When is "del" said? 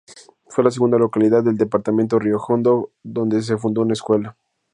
1.43-1.57